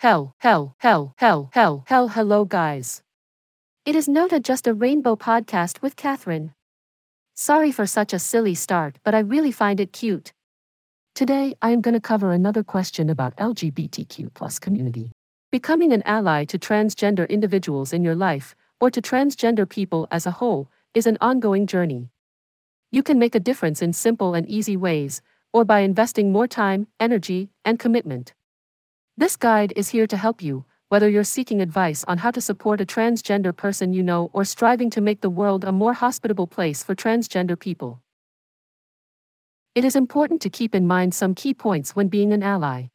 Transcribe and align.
hell, 0.00 0.34
hell, 0.38 0.74
hell, 0.78 1.14
hell, 1.18 1.50
hell, 1.52 1.84
hell, 1.86 2.08
hello, 2.08 2.46
guys. 2.46 3.02
It 3.84 3.94
is 3.94 4.08
Nota 4.08 4.40
Just 4.40 4.66
a 4.66 4.72
Rainbow 4.72 5.14
podcast 5.14 5.82
with 5.82 5.94
Catherine. 5.94 6.54
Sorry 7.34 7.70
for 7.70 7.84
such 7.84 8.14
a 8.14 8.18
silly 8.18 8.54
start, 8.54 8.96
but 9.04 9.14
I 9.14 9.18
really 9.18 9.52
find 9.52 9.78
it 9.78 9.92
cute. 9.92 10.32
Today, 11.14 11.54
I 11.60 11.72
am 11.72 11.82
going 11.82 11.92
to 11.92 12.00
cover 12.00 12.32
another 12.32 12.62
question 12.62 13.10
about 13.10 13.36
LGBTQ 13.36 14.32
plus 14.32 14.58
community. 14.58 15.12
Becoming 15.52 15.92
an 15.92 16.02
ally 16.06 16.46
to 16.46 16.58
transgender 16.58 17.28
individuals 17.28 17.92
in 17.92 18.02
your 18.02 18.14
life, 18.14 18.56
or 18.80 18.90
to 18.90 19.02
transgender 19.02 19.68
people 19.68 20.08
as 20.10 20.24
a 20.24 20.30
whole, 20.30 20.70
is 20.94 21.06
an 21.06 21.18
ongoing 21.20 21.66
journey. 21.66 22.08
You 22.90 23.02
can 23.02 23.18
make 23.18 23.34
a 23.34 23.46
difference 23.50 23.82
in 23.82 23.92
simple 23.92 24.32
and 24.32 24.48
easy 24.48 24.78
ways, 24.78 25.20
or 25.52 25.66
by 25.66 25.80
investing 25.80 26.32
more 26.32 26.48
time, 26.48 26.86
energy, 26.98 27.50
and 27.66 27.78
commitment. 27.78 28.32
This 29.16 29.36
guide 29.36 29.72
is 29.76 29.90
here 29.90 30.06
to 30.06 30.16
help 30.16 30.42
you, 30.42 30.64
whether 30.88 31.08
you're 31.08 31.24
seeking 31.24 31.60
advice 31.60 32.04
on 32.04 32.18
how 32.18 32.30
to 32.30 32.40
support 32.40 32.80
a 32.80 32.86
transgender 32.86 33.54
person 33.54 33.92
you 33.92 34.02
know 34.02 34.30
or 34.32 34.44
striving 34.44 34.90
to 34.90 35.00
make 35.00 35.20
the 35.20 35.30
world 35.30 35.64
a 35.64 35.72
more 35.72 35.92
hospitable 35.92 36.46
place 36.46 36.82
for 36.82 36.94
transgender 36.94 37.58
people. 37.58 38.02
It 39.74 39.84
is 39.84 39.94
important 39.94 40.42
to 40.42 40.50
keep 40.50 40.74
in 40.74 40.86
mind 40.86 41.14
some 41.14 41.34
key 41.34 41.54
points 41.54 41.94
when 41.94 42.08
being 42.08 42.32
an 42.32 42.42
ally. 42.42 42.88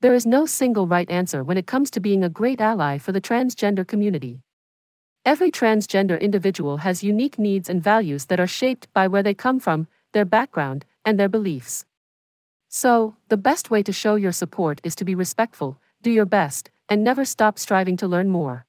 There 0.00 0.14
is 0.14 0.26
no 0.26 0.46
single 0.46 0.86
right 0.86 1.08
answer 1.10 1.44
when 1.44 1.58
it 1.58 1.66
comes 1.66 1.90
to 1.92 2.00
being 2.00 2.24
a 2.24 2.28
great 2.28 2.60
ally 2.60 2.98
for 2.98 3.12
the 3.12 3.20
transgender 3.20 3.86
community. 3.86 4.40
Every 5.24 5.50
transgender 5.50 6.18
individual 6.18 6.78
has 6.78 7.04
unique 7.04 7.38
needs 7.38 7.68
and 7.68 7.82
values 7.82 8.24
that 8.26 8.40
are 8.40 8.46
shaped 8.46 8.90
by 8.94 9.06
where 9.08 9.22
they 9.22 9.34
come 9.34 9.60
from, 9.60 9.86
their 10.12 10.24
background, 10.24 10.86
and 11.04 11.20
their 11.20 11.28
beliefs. 11.28 11.84
So, 12.72 13.16
the 13.28 13.36
best 13.36 13.68
way 13.68 13.82
to 13.82 13.92
show 13.92 14.14
your 14.14 14.30
support 14.30 14.80
is 14.84 14.94
to 14.94 15.04
be 15.04 15.16
respectful, 15.16 15.80
do 16.02 16.10
your 16.10 16.24
best, 16.24 16.70
and 16.88 17.02
never 17.02 17.24
stop 17.24 17.58
striving 17.58 17.96
to 17.96 18.06
learn 18.06 18.28
more. 18.28 18.64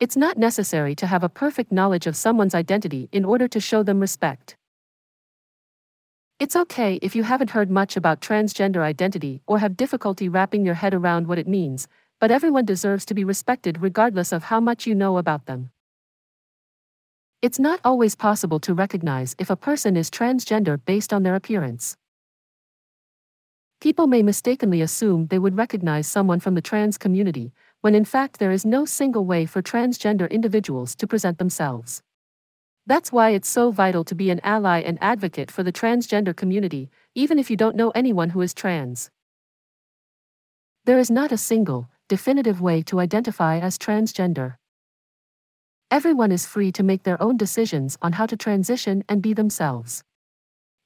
It's 0.00 0.16
not 0.16 0.38
necessary 0.38 0.94
to 0.94 1.06
have 1.06 1.22
a 1.22 1.28
perfect 1.28 1.70
knowledge 1.70 2.06
of 2.06 2.16
someone's 2.16 2.54
identity 2.54 3.10
in 3.12 3.26
order 3.26 3.48
to 3.48 3.60
show 3.60 3.82
them 3.82 4.00
respect. 4.00 4.56
It's 6.40 6.56
okay 6.56 6.98
if 7.02 7.14
you 7.14 7.22
haven't 7.22 7.50
heard 7.50 7.70
much 7.70 7.98
about 7.98 8.22
transgender 8.22 8.80
identity 8.80 9.42
or 9.46 9.58
have 9.58 9.76
difficulty 9.76 10.30
wrapping 10.30 10.64
your 10.64 10.76
head 10.76 10.94
around 10.94 11.26
what 11.26 11.38
it 11.38 11.46
means, 11.46 11.86
but 12.18 12.30
everyone 12.30 12.64
deserves 12.64 13.04
to 13.06 13.14
be 13.14 13.24
respected 13.24 13.82
regardless 13.82 14.32
of 14.32 14.44
how 14.44 14.58
much 14.58 14.86
you 14.86 14.94
know 14.94 15.18
about 15.18 15.44
them. 15.44 15.70
It's 17.42 17.58
not 17.58 17.80
always 17.84 18.14
possible 18.14 18.58
to 18.60 18.72
recognize 18.72 19.36
if 19.38 19.50
a 19.50 19.56
person 19.56 19.98
is 19.98 20.10
transgender 20.10 20.80
based 20.82 21.12
on 21.12 21.24
their 21.24 21.34
appearance. 21.34 21.98
People 23.82 24.06
may 24.06 24.22
mistakenly 24.22 24.80
assume 24.80 25.26
they 25.26 25.40
would 25.40 25.56
recognize 25.56 26.06
someone 26.06 26.38
from 26.38 26.54
the 26.54 26.62
trans 26.62 26.96
community, 26.96 27.52
when 27.80 27.96
in 27.96 28.04
fact 28.04 28.38
there 28.38 28.52
is 28.52 28.64
no 28.64 28.84
single 28.84 29.24
way 29.24 29.44
for 29.44 29.60
transgender 29.60 30.30
individuals 30.30 30.94
to 30.94 31.04
present 31.08 31.38
themselves. 31.38 32.00
That's 32.86 33.10
why 33.10 33.30
it's 33.30 33.48
so 33.48 33.72
vital 33.72 34.04
to 34.04 34.14
be 34.14 34.30
an 34.30 34.38
ally 34.44 34.82
and 34.82 35.02
advocate 35.02 35.50
for 35.50 35.64
the 35.64 35.72
transgender 35.72 36.36
community, 36.36 36.90
even 37.16 37.40
if 37.40 37.50
you 37.50 37.56
don't 37.56 37.74
know 37.74 37.90
anyone 37.90 38.30
who 38.30 38.40
is 38.40 38.54
trans. 38.54 39.10
There 40.84 41.00
is 41.00 41.10
not 41.10 41.32
a 41.32 41.36
single, 41.36 41.90
definitive 42.08 42.60
way 42.60 42.82
to 42.82 43.00
identify 43.00 43.58
as 43.58 43.78
transgender. 43.78 44.58
Everyone 45.90 46.30
is 46.30 46.46
free 46.46 46.70
to 46.70 46.84
make 46.84 47.02
their 47.02 47.20
own 47.20 47.36
decisions 47.36 47.98
on 48.00 48.12
how 48.12 48.26
to 48.26 48.36
transition 48.36 49.02
and 49.08 49.20
be 49.20 49.32
themselves. 49.32 50.04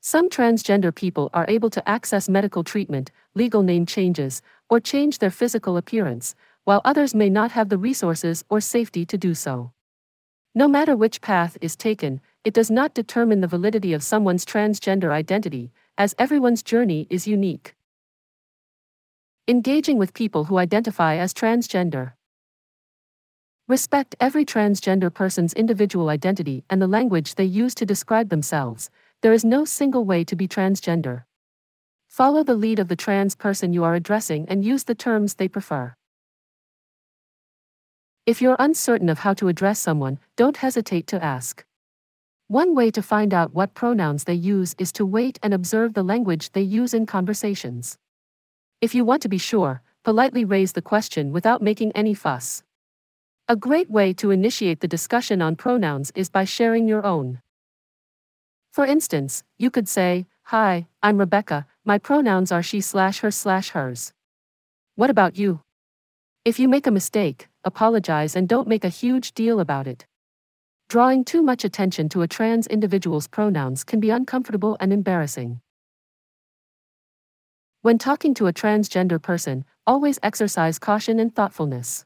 Some 0.07 0.29
transgender 0.31 0.95
people 0.95 1.31
are 1.35 1.47
able 1.49 1.69
to 1.71 1.89
access 1.89 2.29
medical 2.29 2.63
treatment, 2.63 3.11
legal 3.35 3.65
name 3.65 3.87
changes, 3.87 4.41
or 4.71 4.79
change 4.79 5.19
their 5.19 5.33
physical 5.33 5.77
appearance, 5.77 6.37
while 6.63 6.81
others 6.85 7.13
may 7.13 7.29
not 7.29 7.51
have 7.51 7.71
the 7.71 7.77
resources 7.77 8.45
or 8.49 8.61
safety 8.61 9.05
to 9.05 9.19
do 9.19 9.35
so. 9.35 9.73
No 10.55 10.69
matter 10.69 10.95
which 10.95 11.21
path 11.21 11.59
is 11.61 11.75
taken, 11.75 12.21
it 12.45 12.55
does 12.55 12.71
not 12.71 12.95
determine 12.95 13.41
the 13.41 13.49
validity 13.49 13.93
of 13.93 14.05
someone's 14.05 14.45
transgender 14.45 15.11
identity, 15.11 15.73
as 15.99 16.15
everyone's 16.21 16.63
journey 16.63 17.09
is 17.11 17.27
unique. 17.27 17.75
Engaging 19.49 19.99
with 19.99 20.15
people 20.15 20.45
who 20.45 20.59
identify 20.59 21.17
as 21.17 21.35
transgender. 21.35 22.13
Respect 23.67 24.15
every 24.21 24.45
transgender 24.45 25.13
person's 25.13 25.53
individual 25.55 26.11
identity 26.11 26.63
and 26.71 26.81
the 26.81 26.87
language 26.87 27.35
they 27.35 27.45
use 27.45 27.75
to 27.75 27.85
describe 27.85 28.29
themselves. 28.29 28.89
There 29.27 29.33
is 29.33 29.45
no 29.45 29.65
single 29.65 30.05
way 30.05 30.23
to 30.23 30.37
be 30.37 30.47
transgender. 30.47 31.25
Follow 32.07 32.45
the 32.45 32.55
lead 32.55 32.79
of 32.79 32.87
the 32.87 32.95
trans 32.95 33.35
person 33.35 33.73
you 33.73 33.83
are 33.83 33.97
addressing 33.97 34.49
and 34.49 34.65
use 34.65 34.85
the 34.85 34.95
terms 34.95 35.35
they 35.35 35.49
prefer. 35.49 35.97
If 38.25 38.41
you're 38.41 38.55
uncertain 38.61 39.09
of 39.09 39.19
how 39.19 39.35
to 39.35 39.49
address 39.49 39.81
someone, 39.81 40.21
don't 40.37 40.59
hesitate 40.59 41.09
to 41.09 41.21
ask. 41.21 41.65
One 42.47 42.77
way 42.77 42.93
to 42.93 43.03
find 43.03 43.35
out 43.35 43.53
what 43.53 43.75
pronouns 43.75 44.23
they 44.23 44.35
use 44.35 44.77
is 44.79 44.93
to 44.93 45.05
wait 45.05 45.41
and 45.43 45.53
observe 45.53 45.95
the 45.95 46.05
language 46.05 46.53
they 46.53 46.63
use 46.63 46.95
in 46.95 47.05
conversations. 47.05 47.99
If 48.81 48.95
you 48.95 49.05
want 49.05 49.23
to 49.23 49.29
be 49.29 49.39
sure, 49.39 49.83
politely 50.05 50.45
raise 50.45 50.75
the 50.75 50.89
question 50.93 51.33
without 51.33 51.61
making 51.61 51.91
any 51.97 52.15
fuss. 52.15 52.63
A 53.49 53.57
great 53.57 53.91
way 53.91 54.13
to 54.13 54.31
initiate 54.31 54.79
the 54.79 54.87
discussion 54.87 55.43
on 55.43 55.57
pronouns 55.57 56.13
is 56.15 56.31
by 56.31 56.45
sharing 56.45 56.87
your 56.87 57.05
own. 57.05 57.41
For 58.77 58.85
instance, 58.85 59.43
you 59.57 59.71
could 59.71 59.89
say, 59.89 60.27
Hi, 60.53 60.87
I'm 61.03 61.17
Rebecca, 61.17 61.65
my 61.87 61.97
pronouns 61.97 62.53
are 62.53 62.63
she 62.63 62.83
slash 62.83 63.21
her 63.21 63.31
slash 63.31 63.71
hers. 63.71 64.13
What 64.97 65.09
about 65.09 65.39
you? 65.39 65.63
If 66.45 66.59
you 66.59 66.69
make 66.69 66.87
a 66.87 66.91
mistake, 66.91 67.49
apologize 67.65 68.37
and 68.37 68.47
don't 68.47 68.69
make 68.69 68.85
a 68.85 68.91
huge 68.91 69.33
deal 69.33 69.61
about 69.61 69.87
it. 69.87 70.05
Drawing 70.91 71.25
too 71.25 71.43
much 71.43 71.65
attention 71.65 72.11
to 72.11 72.21
a 72.21 72.29
trans 72.29 72.67
individual's 72.67 73.27
pronouns 73.27 73.83
can 73.83 73.99
be 73.99 74.11
uncomfortable 74.11 74.77
and 74.79 74.93
embarrassing. 74.93 75.63
When 77.81 77.97
talking 77.97 78.35
to 78.35 78.47
a 78.47 78.53
transgender 78.53 79.23
person, 79.23 79.65
always 79.87 80.19
exercise 80.23 80.79
caution 80.79 81.19
and 81.19 81.35
thoughtfulness. 81.35 82.05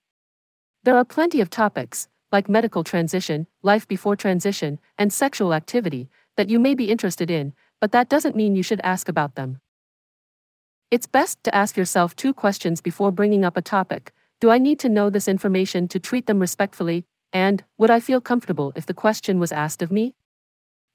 There 0.84 0.97
are 0.97 1.04
plenty 1.04 1.41
of 1.41 1.50
topics, 1.50 2.06
like 2.30 2.48
medical 2.48 2.84
transition, 2.84 3.48
life 3.60 3.88
before 3.88 4.14
transition, 4.14 4.78
and 4.97 5.12
sexual 5.12 5.53
activity, 5.53 6.09
that 6.41 6.49
you 6.49 6.59
may 6.59 6.75
be 6.75 6.91
interested 6.91 7.31
in, 7.31 7.53
but 7.83 7.93
that 7.93 8.09
doesn't 8.09 8.34
mean 8.34 8.56
you 8.56 8.62
should 8.62 8.81
ask 8.83 9.11
about 9.11 9.34
them. 9.34 9.61
It's 10.91 11.06
best 11.06 11.45
to 11.45 11.55
ask 11.55 11.77
yourself 11.77 12.17
two 12.17 12.33
questions 12.33 12.81
before 12.81 13.12
bringing 13.12 13.45
up 13.45 13.59
a 13.59 13.69
topic 13.77 14.15
Do 14.41 14.49
I 14.49 14.56
need 14.56 14.78
to 14.78 14.89
know 14.89 15.11
this 15.11 15.28
information 15.28 15.87
to 15.89 16.01
treat 16.01 16.25
them 16.25 16.39
respectfully? 16.39 17.05
And, 17.31 17.62
would 17.77 17.91
I 17.91 18.01
feel 18.01 18.23
comfortable 18.23 18.73
if 18.75 18.87
the 18.87 18.95
question 18.95 19.39
was 19.39 19.53
asked 19.53 19.83
of 19.83 19.93
me? 19.93 20.15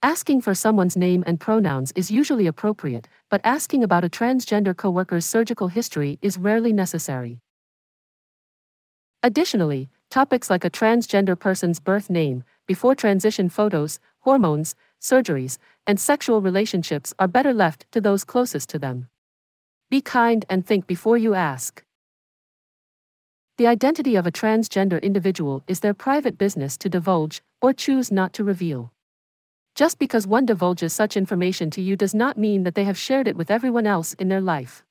Asking 0.01 0.41
for 0.41 0.55
someone's 0.55 0.97
name 0.97 1.23
and 1.27 1.39
pronouns 1.39 1.91
is 1.95 2.09
usually 2.09 2.47
appropriate, 2.47 3.07
but 3.29 3.41
asking 3.43 3.83
about 3.83 4.03
a 4.03 4.09
transgender 4.09 4.75
coworker's 4.75 5.27
surgical 5.27 5.67
history 5.67 6.17
is 6.23 6.39
rarely 6.39 6.73
necessary. 6.73 7.39
Additionally, 9.21 9.89
topics 10.09 10.49
like 10.49 10.65
a 10.65 10.71
transgender 10.71 11.37
person's 11.37 11.79
birth 11.79 12.09
name, 12.09 12.43
before 12.65 12.95
transition 12.95 13.47
photos, 13.47 13.99
hormones, 14.21 14.75
surgeries, 15.05 15.57
and 15.85 15.99
sexual 15.99 16.41
relationships 16.41 17.13
are 17.19 17.27
better 17.27 17.53
left 17.53 17.85
to 17.91 18.01
those 18.01 18.23
closest 18.23 18.69
to 18.69 18.79
them. 18.79 19.07
Be 19.89 20.01
kind 20.01 20.45
and 20.49 20.65
think 20.65 20.87
before 20.87 21.17
you 21.17 21.35
ask. 21.35 21.83
The 23.57 23.67
identity 23.67 24.15
of 24.15 24.25
a 24.25 24.31
transgender 24.31 25.01
individual 25.01 25.63
is 25.67 25.79
their 25.79 25.93
private 25.93 26.37
business 26.37 26.75
to 26.77 26.89
divulge 26.89 27.41
or 27.61 27.71
choose 27.71 28.11
not 28.11 28.33
to 28.33 28.43
reveal. 28.43 28.91
Just 29.75 29.99
because 29.99 30.25
one 30.25 30.45
divulges 30.45 30.91
such 30.91 31.15
information 31.15 31.69
to 31.71 31.81
you 31.81 31.95
does 31.95 32.15
not 32.15 32.37
mean 32.37 32.63
that 32.63 32.75
they 32.75 32.85
have 32.85 32.97
shared 32.97 33.27
it 33.27 33.37
with 33.37 33.51
everyone 33.51 33.85
else 33.85 34.13
in 34.13 34.27
their 34.27 34.41
life. 34.41 34.83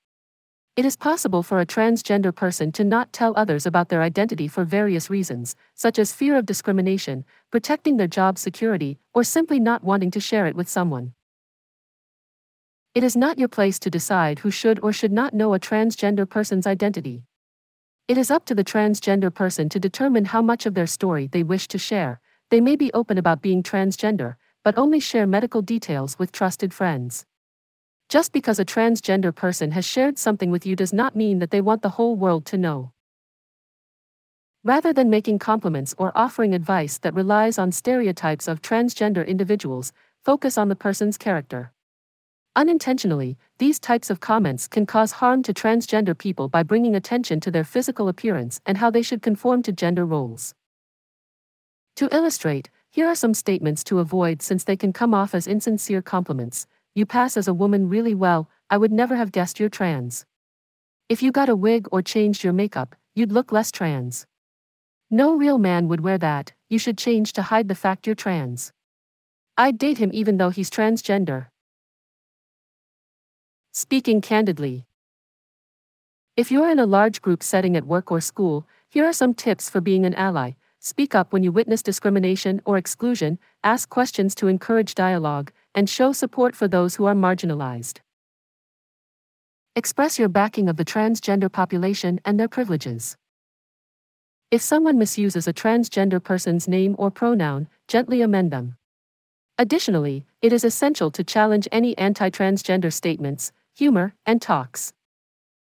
It 0.77 0.85
is 0.85 0.97
possible 0.97 1.45
for 1.45 1.61
a 1.61 1.67
transgender 1.67 2.35
person 2.35 2.73
to 2.73 2.83
not 2.83 3.13
tell 3.13 3.33
others 3.37 3.65
about 3.65 3.91
their 3.91 4.03
identity 4.03 4.49
for 4.49 4.65
various 4.65 5.09
reasons, 5.09 5.55
such 5.73 6.01
as 6.01 6.13
fear 6.13 6.37
of 6.37 6.47
discrimination, 6.47 7.25
protecting 7.53 7.97
their 7.97 8.09
job 8.09 8.39
security, 8.39 8.99
or 9.13 9.23
simply 9.23 9.61
not 9.61 9.85
wanting 9.85 10.11
to 10.11 10.19
share 10.19 10.47
it 10.47 10.57
with 10.57 10.69
someone. 10.69 11.13
It 12.93 13.05
is 13.05 13.17
not 13.17 13.39
your 13.39 13.47
place 13.47 13.79
to 13.81 13.91
decide 13.91 14.41
who 14.41 14.51
should 14.51 14.81
or 14.83 14.93
should 14.93 15.13
not 15.13 15.33
know 15.33 15.55
a 15.55 15.61
transgender 15.61 16.29
person's 16.29 16.67
identity. 16.67 17.23
It 18.09 18.19
is 18.19 18.33
up 18.33 18.45
to 18.47 18.55
the 18.55 18.65
transgender 18.65 19.33
person 19.33 19.69
to 19.69 19.79
determine 19.79 20.25
how 20.25 20.43
much 20.43 20.67
of 20.67 20.75
their 20.75 20.89
story 20.89 21.29
they 21.29 21.45
wish 21.45 21.69
to 21.69 21.79
share. 21.79 22.21
They 22.51 22.61
may 22.61 22.75
be 22.75 22.93
open 22.93 23.17
about 23.17 23.43
being 23.43 23.63
transgender, 23.63 24.35
but 24.65 24.77
only 24.77 24.99
share 24.99 25.27
medical 25.27 25.63
details 25.63 26.19
with 26.19 26.33
trusted 26.33 26.75
friends. 26.75 27.27
Just 28.15 28.33
because 28.33 28.61
a 28.61 28.65
transgender 28.65 29.35
person 29.35 29.73
has 29.73 29.85
shared 29.85 30.21
something 30.21 30.53
with 30.53 30.65
you 30.65 30.77
does 30.77 30.93
not 30.93 31.17
mean 31.17 31.41
that 31.41 31.51
they 31.51 31.61
want 31.61 31.83
the 31.83 31.97
whole 31.99 32.15
world 32.15 32.47
to 32.47 32.57
know. 32.57 32.93
Rather 34.63 34.93
than 34.93 35.11
making 35.11 35.41
compliments 35.41 35.97
or 35.99 36.17
offering 36.17 36.55
advice 36.55 36.97
that 36.99 37.13
relies 37.13 37.59
on 37.59 37.73
stereotypes 37.73 38.47
of 38.47 38.63
transgender 38.63 39.27
individuals, 39.27 39.93
focus 40.23 40.57
on 40.57 40.69
the 40.69 40.77
person's 40.77 41.19
character. 41.19 41.73
Unintentionally, 42.55 43.37
these 43.59 43.81
types 43.81 44.11
of 44.11 44.21
comments 44.21 44.69
can 44.69 44.87
cause 44.87 45.11
harm 45.19 45.43
to 45.43 45.53
transgender 45.53 46.17
people 46.17 46.49
by 46.49 46.63
bringing 46.63 46.95
attention 46.95 47.41
to 47.41 47.51
their 47.51 47.65
physical 47.65 48.07
appearance 48.07 48.61
and 48.65 48.79
how 48.79 48.91
they 48.91 49.03
should 49.03 49.23
conform 49.23 49.61
to 49.61 49.73
gender 49.73 50.07
roles. 50.07 50.55
To 51.97 52.09
illustrate, 52.15 52.71
here 52.93 53.09
are 53.09 53.17
some 53.17 53.35
statements 53.35 53.83
to 53.83 53.99
avoid 53.99 54.41
since 54.41 54.63
they 54.63 54.77
can 54.77 54.93
come 54.93 55.15
off 55.15 55.35
as 55.35 55.49
insincere 55.49 56.01
compliments. 56.01 56.69
You 56.97 57.07
pass 57.07 57.37
as 57.37 57.49
a 57.49 57.55
woman 57.55 57.89
really 57.89 58.15
well, 58.15 58.49
I 58.71 58.77
would 58.77 58.93
never 58.93 59.17
have 59.17 59.33
guessed 59.33 59.59
you're 59.59 59.69
trans. 59.69 60.25
If 61.09 61.25
you 61.25 61.33
got 61.33 61.49
a 61.49 61.57
wig 61.57 61.89
or 61.91 62.03
changed 62.03 62.45
your 62.45 62.53
makeup, 62.53 62.95
you'd 63.17 63.33
look 63.33 63.51
less 63.51 63.73
trans. 63.73 64.27
No 65.11 65.35
real 65.35 65.59
man 65.59 65.89
would 65.89 66.03
wear 66.03 66.19
that, 66.19 66.53
you 66.69 66.79
should 66.79 66.97
change 66.97 67.33
to 67.33 67.43
hide 67.43 67.67
the 67.67 67.75
fact 67.75 68.07
you're 68.07 68.15
trans. 68.15 68.73
I'd 69.57 69.77
date 69.77 69.99
him 69.99 70.11
even 70.15 70.37
though 70.37 70.51
he's 70.51 70.71
transgender. 70.71 71.49
Speaking 73.73 74.21
candidly. 74.21 74.87
If 76.37 76.53
you're 76.53 76.71
in 76.71 76.79
a 76.79 76.87
large 76.87 77.21
group 77.21 77.43
setting 77.43 77.77
at 77.77 77.89
work 77.89 78.13
or 78.13 78.21
school, 78.21 78.69
here 78.89 79.05
are 79.05 79.13
some 79.13 79.35
tips 79.35 79.69
for 79.69 79.81
being 79.81 80.07
an 80.07 80.15
ally. 80.15 80.53
Speak 80.79 81.15
up 81.15 81.33
when 81.33 81.43
you 81.43 81.51
witness 81.51 81.83
discrimination 81.83 82.63
or 82.65 82.77
exclusion, 82.77 83.41
ask 83.65 83.89
questions 83.89 84.35
to 84.37 84.47
encourage 84.47 84.95
dialogue, 84.95 85.51
and 85.75 85.89
show 85.89 86.13
support 86.13 86.55
for 86.55 86.69
those 86.69 86.97
who 86.97 87.05
are 87.05 87.15
marginalized. 87.15 87.99
Express 89.77 90.19
your 90.19 90.29
backing 90.29 90.69
of 90.69 90.77
the 90.77 90.85
transgender 90.85 91.51
population 91.51 92.21
and 92.25 92.39
their 92.39 92.49
privileges. 92.49 93.17
If 94.51 94.63
someone 94.63 94.99
misuses 94.99 95.49
a 95.49 95.53
transgender 95.53 96.23
person's 96.23 96.69
name 96.69 96.95
or 96.97 97.11
pronoun, 97.11 97.67
gently 97.89 98.23
amend 98.23 98.53
them. 98.53 98.77
Additionally, 99.59 100.27
it 100.43 100.53
is 100.53 100.63
essential 100.63 101.11
to 101.11 101.25
challenge 101.25 101.67
any 101.73 101.97
anti 101.99 102.31
transgender 102.31 102.93
statements, 102.93 103.51
humor, 103.75 104.15
and 104.25 104.41
talks. 104.41 104.93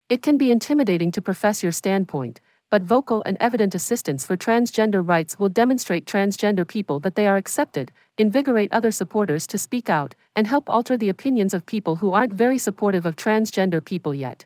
It 0.10 0.22
can 0.22 0.38
be 0.38 0.52
intimidating 0.52 1.12
to 1.12 1.22
profess 1.22 1.64
your 1.64 1.74
standpoint, 1.74 2.40
but 2.70 2.82
vocal 2.82 3.24
and 3.26 3.38
evident 3.40 3.74
assistance 3.74 4.26
for 4.26 4.36
transgender 4.36 5.08
rights 5.08 5.40
will 5.40 5.48
demonstrate 5.48 6.06
transgender 6.06 6.68
people 6.68 7.00
that 7.00 7.16
they 7.16 7.26
are 7.26 7.38
accepted, 7.38 7.92
invigorate 8.18 8.72
other 8.74 8.92
supporters 8.92 9.48
to 9.48 9.58
speak 9.58 9.90
out, 9.90 10.16
and 10.36 10.48
help 10.48 10.70
alter 10.70 10.98
the 10.98 11.10
opinions 11.10 11.54
of 11.54 11.66
people 11.66 11.98
who 11.98 12.12
aren't 12.12 12.34
very 12.34 12.58
supportive 12.58 13.06
of 13.06 13.16
transgender 13.16 13.84
people 13.84 14.14
yet. 14.14 14.46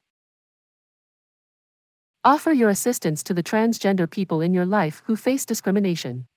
Offer 2.23 2.51
your 2.51 2.69
assistance 2.69 3.23
to 3.23 3.33
the 3.33 3.41
transgender 3.41 4.07
people 4.07 4.41
in 4.41 4.53
your 4.53 4.65
life 4.65 5.01
who 5.07 5.15
face 5.15 5.43
discrimination. 5.43 6.27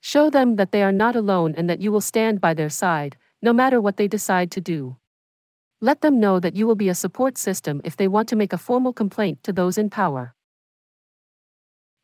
Show 0.00 0.30
them 0.30 0.56
that 0.56 0.72
they 0.72 0.82
are 0.82 0.92
not 0.92 1.14
alone 1.14 1.54
and 1.56 1.68
that 1.68 1.82
you 1.82 1.92
will 1.92 2.00
stand 2.00 2.40
by 2.40 2.54
their 2.54 2.70
side, 2.70 3.18
no 3.42 3.52
matter 3.52 3.78
what 3.78 3.98
they 3.98 4.08
decide 4.08 4.50
to 4.52 4.62
do. 4.62 4.96
Let 5.82 6.00
them 6.00 6.18
know 6.18 6.40
that 6.40 6.56
you 6.56 6.66
will 6.66 6.74
be 6.74 6.88
a 6.88 6.94
support 6.94 7.36
system 7.36 7.82
if 7.84 7.94
they 7.94 8.08
want 8.08 8.30
to 8.30 8.36
make 8.36 8.54
a 8.54 8.58
formal 8.58 8.94
complaint 8.94 9.42
to 9.42 9.52
those 9.52 9.76
in 9.76 9.90
power. 9.90 10.34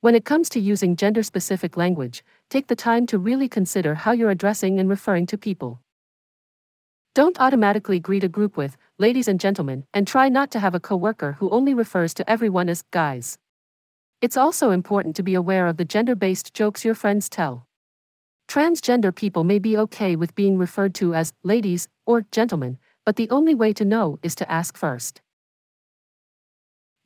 When 0.03 0.15
it 0.15 0.25
comes 0.25 0.49
to 0.51 0.61
using 0.61 0.97
gender 0.97 1.23
specific 1.23 1.77
language, 1.77 2.25
take 2.49 2.69
the 2.69 2.75
time 2.75 3.05
to 3.09 3.19
really 3.19 3.51
consider 3.51 3.95
how 3.97 4.13
you're 4.13 4.31
addressing 4.31 4.81
and 4.81 4.89
referring 4.89 5.27
to 5.27 5.37
people. 5.37 5.83
Don't 7.15 7.39
automatically 7.39 8.01
greet 8.01 8.25
a 8.25 8.29
group 8.29 8.57
with, 8.57 8.79
ladies 8.97 9.29
and 9.29 9.39
gentlemen, 9.39 9.85
and 9.93 10.07
try 10.07 10.31
not 10.31 10.51
to 10.53 10.59
have 10.59 10.75
a 10.75 10.81
coworker 10.81 11.33
who 11.33 11.51
only 11.51 11.75
refers 11.75 12.15
to 12.15 12.31
everyone 12.31 12.71
as 12.71 12.81
guys. 12.91 13.37
It's 14.23 14.39
also 14.39 14.71
important 14.71 15.17
to 15.17 15.23
be 15.23 15.35
aware 15.35 15.67
of 15.67 15.77
the 15.77 15.85
gender 15.85 16.15
based 16.15 16.55
jokes 16.55 16.83
your 16.83 16.95
friends 16.95 17.29
tell. 17.29 17.67
Transgender 18.49 19.15
people 19.15 19.45
may 19.45 19.59
be 19.59 19.77
okay 19.77 20.17
with 20.17 20.35
being 20.35 20.57
referred 20.57 20.95
to 20.95 21.15
as 21.15 21.35
ladies 21.43 21.89
or 22.07 22.25
gentlemen, 22.33 22.79
but 23.05 23.17
the 23.17 23.29
only 23.29 23.55
way 23.55 23.75
to 23.75 23.85
know 23.85 24.19
is 24.23 24.35
to 24.37 24.51
ask 24.51 24.79
first. 24.79 25.21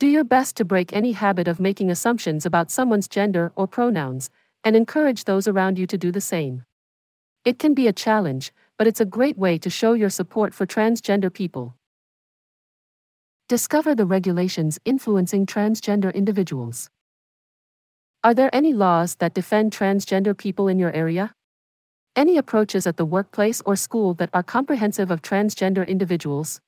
Do 0.00 0.08
your 0.08 0.24
best 0.24 0.56
to 0.56 0.64
break 0.64 0.92
any 0.92 1.12
habit 1.12 1.46
of 1.46 1.60
making 1.60 1.88
assumptions 1.88 2.44
about 2.44 2.70
someone's 2.70 3.06
gender 3.06 3.52
or 3.54 3.68
pronouns, 3.68 4.28
and 4.64 4.74
encourage 4.74 5.24
those 5.24 5.46
around 5.46 5.78
you 5.78 5.86
to 5.86 5.96
do 5.96 6.10
the 6.10 6.20
same. 6.20 6.64
It 7.44 7.60
can 7.60 7.74
be 7.74 7.86
a 7.86 7.92
challenge, 7.92 8.52
but 8.76 8.88
it's 8.88 9.00
a 9.00 9.04
great 9.04 9.38
way 9.38 9.56
to 9.58 9.70
show 9.70 9.92
your 9.92 10.10
support 10.10 10.52
for 10.52 10.66
transgender 10.66 11.32
people. 11.32 11.76
Discover 13.48 13.94
the 13.94 14.06
regulations 14.06 14.80
influencing 14.84 15.46
transgender 15.46 16.12
individuals. 16.12 16.90
Are 18.24 18.34
there 18.34 18.52
any 18.52 18.72
laws 18.72 19.16
that 19.16 19.34
defend 19.34 19.72
transgender 19.72 20.36
people 20.36 20.66
in 20.66 20.78
your 20.78 20.92
area? 20.92 21.34
Any 22.16 22.36
approaches 22.36 22.86
at 22.86 22.96
the 22.96 23.04
workplace 23.04 23.62
or 23.66 23.76
school 23.76 24.14
that 24.14 24.30
are 24.32 24.42
comprehensive 24.42 25.10
of 25.10 25.22
transgender 25.22 25.86
individuals? 25.86 26.60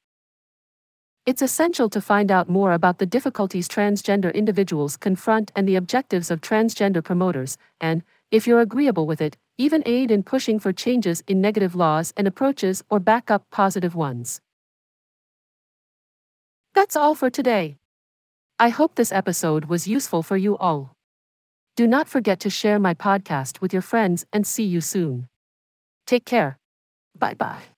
It's 1.26 1.42
essential 1.42 1.88
to 1.90 2.00
find 2.00 2.30
out 2.30 2.48
more 2.48 2.70
about 2.70 2.98
the 2.98 3.06
difficulties 3.06 3.66
transgender 3.66 4.32
individuals 4.32 4.96
confront 4.96 5.50
and 5.56 5.66
the 5.68 5.74
objectives 5.74 6.30
of 6.30 6.40
transgender 6.40 7.02
promoters, 7.02 7.58
and, 7.80 8.04
if 8.30 8.46
you're 8.46 8.60
agreeable 8.60 9.08
with 9.08 9.20
it, 9.20 9.36
even 9.58 9.82
aid 9.86 10.12
in 10.12 10.22
pushing 10.22 10.60
for 10.60 10.72
changes 10.72 11.24
in 11.26 11.40
negative 11.40 11.74
laws 11.74 12.12
and 12.16 12.28
approaches 12.28 12.84
or 12.90 13.00
back 13.00 13.28
up 13.28 13.44
positive 13.50 13.96
ones. 13.96 14.40
That's 16.74 16.94
all 16.94 17.16
for 17.16 17.28
today. 17.28 17.78
I 18.60 18.68
hope 18.68 18.94
this 18.94 19.10
episode 19.10 19.64
was 19.64 19.88
useful 19.88 20.22
for 20.22 20.36
you 20.36 20.56
all. 20.58 20.92
Do 21.74 21.88
not 21.88 22.06
forget 22.08 22.38
to 22.40 22.50
share 22.50 22.78
my 22.78 22.94
podcast 22.94 23.60
with 23.60 23.72
your 23.72 23.82
friends 23.82 24.26
and 24.32 24.46
see 24.46 24.64
you 24.64 24.80
soon. 24.80 25.26
Take 26.06 26.24
care. 26.24 26.56
Bye 27.18 27.34
bye. 27.34 27.75